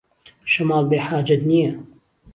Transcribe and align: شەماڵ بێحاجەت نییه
شەماڵ 0.51 0.83
بێحاجەت 0.91 1.41
نییه 1.49 1.71